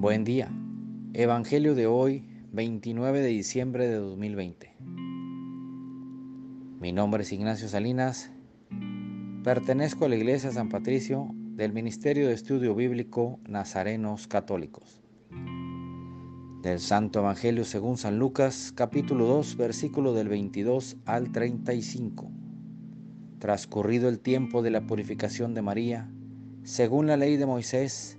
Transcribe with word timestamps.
Buen 0.00 0.22
día. 0.22 0.48
Evangelio 1.12 1.74
de 1.74 1.88
hoy, 1.88 2.22
29 2.52 3.20
de 3.20 3.26
diciembre 3.26 3.88
de 3.88 3.96
2020. 3.96 4.72
Mi 6.78 6.92
nombre 6.92 7.24
es 7.24 7.32
Ignacio 7.32 7.66
Salinas. 7.66 8.30
Pertenezco 9.42 10.04
a 10.04 10.08
la 10.08 10.14
Iglesia 10.14 10.52
San 10.52 10.68
Patricio 10.68 11.30
del 11.32 11.72
Ministerio 11.72 12.28
de 12.28 12.34
Estudio 12.34 12.76
Bíblico 12.76 13.40
Nazarenos 13.48 14.28
Católicos. 14.28 15.02
Del 16.62 16.78
Santo 16.78 17.18
Evangelio 17.18 17.64
según 17.64 17.96
San 17.96 18.20
Lucas, 18.20 18.72
capítulo 18.76 19.26
2, 19.26 19.56
versículo 19.56 20.14
del 20.14 20.28
22 20.28 20.96
al 21.06 21.32
35. 21.32 22.30
Transcurrido 23.40 24.08
el 24.08 24.20
tiempo 24.20 24.62
de 24.62 24.70
la 24.70 24.86
purificación 24.86 25.54
de 25.54 25.62
María, 25.62 26.08
según 26.62 27.08
la 27.08 27.16
ley 27.16 27.36
de 27.36 27.46
Moisés, 27.46 28.18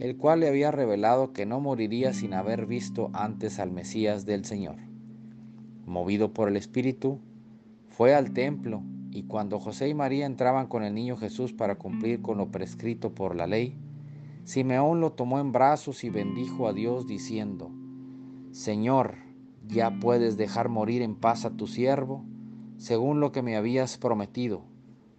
el 0.00 0.16
cual 0.16 0.40
le 0.40 0.48
había 0.48 0.70
revelado 0.70 1.32
que 1.32 1.46
no 1.46 1.60
moriría 1.60 2.12
sin 2.12 2.34
haber 2.34 2.66
visto 2.66 3.10
antes 3.12 3.58
al 3.58 3.70
Mesías 3.70 4.26
del 4.26 4.44
Señor. 4.44 4.76
Movido 5.86 6.32
por 6.32 6.48
el 6.48 6.56
Espíritu, 6.56 7.20
fue 7.88 8.14
al 8.14 8.32
templo 8.32 8.82
y 9.10 9.22
cuando 9.22 9.60
José 9.60 9.88
y 9.88 9.94
María 9.94 10.26
entraban 10.26 10.66
con 10.66 10.82
el 10.82 10.94
niño 10.94 11.16
Jesús 11.16 11.52
para 11.52 11.76
cumplir 11.76 12.22
con 12.22 12.38
lo 12.38 12.50
prescrito 12.50 13.14
por 13.14 13.36
la 13.36 13.46
ley, 13.46 13.76
Simeón 14.42 15.00
lo 15.00 15.12
tomó 15.12 15.38
en 15.38 15.52
brazos 15.52 16.02
y 16.02 16.10
bendijo 16.10 16.66
a 16.66 16.72
Dios 16.72 17.06
diciendo, 17.06 17.70
Señor, 18.50 19.14
ya 19.66 19.98
puedes 20.00 20.36
dejar 20.36 20.68
morir 20.68 21.02
en 21.02 21.14
paz 21.14 21.44
a 21.44 21.56
tu 21.56 21.66
siervo, 21.66 22.24
según 22.76 23.20
lo 23.20 23.32
que 23.32 23.42
me 23.42 23.56
habías 23.56 23.96
prometido, 23.96 24.64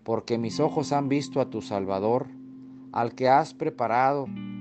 porque 0.04 0.38
mis 0.38 0.60
ojos 0.60 0.92
han 0.92 1.10
visto 1.10 1.40
a 1.40 1.50
tu 1.50 1.62
Salvador, 1.62 2.28
al 2.92 3.16
que 3.16 3.30
has 3.30 3.54
preparado 3.54 4.28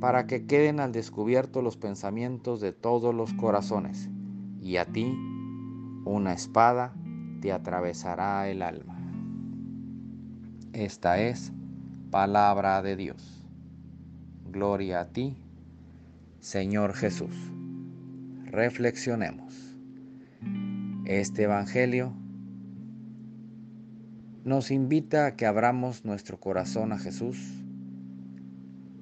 para 0.00 0.26
que 0.26 0.46
queden 0.46 0.80
al 0.80 0.92
descubierto 0.92 1.62
los 1.62 1.76
pensamientos 1.76 2.60
de 2.60 2.72
todos 2.72 3.14
los 3.14 3.34
corazones, 3.34 4.08
y 4.60 4.76
a 4.76 4.84
ti 4.84 5.12
una 6.04 6.32
espada 6.32 6.94
te 7.40 7.52
atravesará 7.52 8.48
el 8.48 8.62
alma. 8.62 8.96
Esta 10.72 11.20
es 11.20 11.52
palabra 12.10 12.82
de 12.82 12.96
Dios. 12.96 13.44
Gloria 14.50 15.00
a 15.00 15.08
ti, 15.08 15.36
Señor 16.40 16.94
Jesús. 16.94 17.34
Reflexionemos. 18.44 19.76
Este 21.04 21.44
Evangelio 21.44 22.12
nos 24.44 24.70
invita 24.70 25.26
a 25.26 25.36
que 25.36 25.46
abramos 25.46 26.04
nuestro 26.04 26.38
corazón 26.38 26.92
a 26.92 26.98
Jesús 26.98 27.36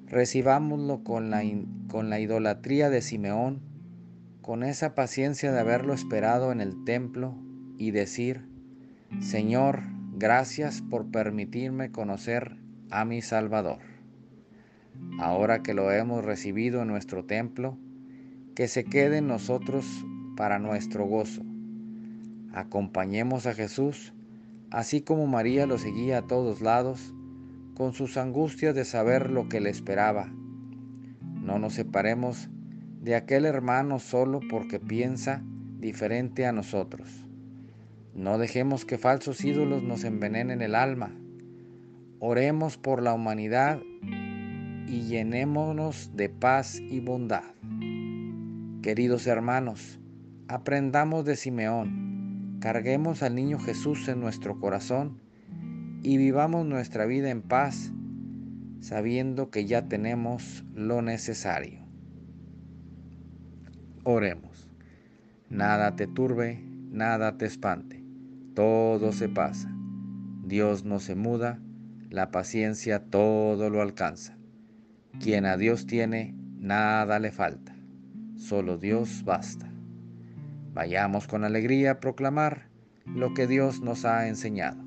recibámoslo 0.07 1.03
con 1.03 1.29
la, 1.29 1.43
con 1.89 2.09
la 2.09 2.19
idolatría 2.19 2.89
de 2.89 3.01
Simeón, 3.01 3.61
con 4.41 4.63
esa 4.63 4.95
paciencia 4.95 5.51
de 5.51 5.59
haberlo 5.59 5.93
esperado 5.93 6.51
en 6.51 6.61
el 6.61 6.85
templo 6.85 7.35
y 7.77 7.91
decir, 7.91 8.47
Señor, 9.19 9.81
gracias 10.13 10.81
por 10.81 11.11
permitirme 11.11 11.91
conocer 11.91 12.57
a 12.89 13.03
mi 13.03 13.21
Salvador. 13.21 13.79
Ahora 15.19 15.61
que 15.61 15.73
lo 15.73 15.91
hemos 15.91 16.23
recibido 16.23 16.81
en 16.81 16.87
nuestro 16.87 17.25
templo, 17.25 17.77
que 18.55 18.67
se 18.67 18.85
quede 18.85 19.17
en 19.17 19.27
nosotros 19.27 19.85
para 20.35 20.59
nuestro 20.59 21.05
gozo. 21.05 21.43
Acompañemos 22.53 23.45
a 23.45 23.53
Jesús, 23.53 24.13
así 24.71 25.01
como 25.01 25.27
María 25.27 25.67
lo 25.67 25.77
seguía 25.77 26.19
a 26.19 26.27
todos 26.27 26.61
lados, 26.61 27.13
con 27.77 27.93
sus 27.93 28.17
angustias 28.17 28.73
de 28.73 28.85
saber 28.85 29.29
lo 29.29 29.49
que 29.49 29.61
le 29.61 29.69
esperaba. 29.69 30.31
No 31.21 31.59
nos 31.59 31.73
separemos 31.73 32.49
de 33.03 33.13
aquel 33.13 33.45
hermano 33.45 33.99
solo 33.99 34.39
porque 34.49 34.79
piensa 34.79 35.43
diferente 35.77 36.47
a 36.47 36.51
nosotros. 36.51 37.23
No 38.15 38.39
dejemos 38.39 38.83
que 38.83 38.97
falsos 38.97 39.45
ídolos 39.45 39.83
nos 39.83 40.05
envenenen 40.05 40.63
el 40.63 40.73
alma. 40.73 41.11
Oremos 42.17 42.77
por 42.77 43.03
la 43.03 43.13
humanidad 43.13 43.79
y 44.87 45.03
llenémonos 45.03 46.09
de 46.15 46.29
paz 46.29 46.79
y 46.79 46.99
bondad. 46.99 47.43
Queridos 48.81 49.27
hermanos, 49.27 49.99
aprendamos 50.47 51.25
de 51.25 51.35
Simeón, 51.35 52.57
carguemos 52.59 53.21
al 53.21 53.35
niño 53.35 53.59
Jesús 53.59 54.07
en 54.07 54.19
nuestro 54.19 54.59
corazón 54.59 55.26
y 56.07 56.15
vivamos 56.15 56.65
nuestra 56.65 57.05
vida 57.05 57.29
en 57.31 57.41
paz, 57.41 57.91
sabiendo 58.79 59.49
que 59.49 59.65
ya 59.65 59.89
tenemos 59.89 60.63
lo 60.73 61.01
necesario. 61.01 61.81
Oremos. 64.05 64.69
Nada 65.49 65.97
te 65.97 66.07
turbe, 66.07 66.63
nada 66.91 67.37
te 67.37 67.45
espante, 67.45 68.05
todo 68.53 69.11
se 69.11 69.27
pasa. 69.27 69.69
Dios 70.45 70.85
no 70.85 71.01
se 71.01 71.15
muda, 71.15 71.59
la 72.09 72.31
paciencia 72.31 73.03
todo 73.03 73.69
lo 73.69 73.81
alcanza. 73.81 74.37
Quien 75.19 75.45
a 75.45 75.57
Dios 75.57 75.87
tiene, 75.87 76.33
nada 76.57 77.19
le 77.19 77.33
falta, 77.33 77.75
solo 78.37 78.77
Dios 78.77 79.25
basta. 79.25 79.69
Vayamos 80.73 81.27
con 81.27 81.43
alegría 81.43 81.91
a 81.91 81.99
proclamar 81.99 82.69
lo 83.05 83.33
que 83.33 83.45
Dios 83.45 83.81
nos 83.81 84.05
ha 84.05 84.29
enseñado. 84.29 84.86